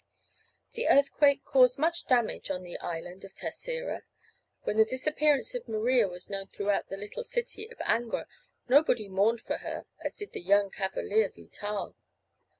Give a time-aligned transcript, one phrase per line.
[0.73, 4.01] The earthquake caused much damage in the island of Terceira.
[4.63, 8.25] When the disappearance of Maria was known throughout the little city; of Angra
[8.67, 11.95] nobody mourned for her as did the young cavalier Vital.